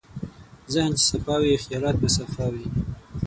ذهن 0.73 0.91
چې 0.99 1.03
صفا 1.11 1.35
وي، 1.41 1.53
خیالات 1.63 1.95
به 2.01 2.09
صفا 2.17 2.45
وي. 2.53 2.65